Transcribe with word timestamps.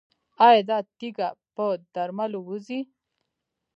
ایا 0.47 0.61
دا 0.69 0.77
تیږه 0.97 1.27
په 1.55 1.65
درملو 1.93 2.39
وځي؟ 2.47 2.79